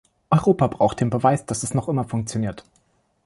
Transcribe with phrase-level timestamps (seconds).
[0.31, 2.63] Europa braucht den Beweis, dass es noch immer funktioniert.